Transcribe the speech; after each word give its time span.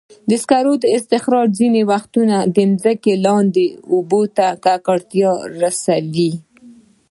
د 0.29 0.31
سکرو 0.41 0.73
استخراج 0.97 1.47
ځینې 1.59 1.81
وختونه 1.91 2.35
د 2.55 2.57
ځمکې 2.81 3.13
لاندې 3.25 3.65
اوبو 3.93 4.21
ته 4.37 4.45
ککړتیا 4.65 5.31
رسوي. 5.61 6.31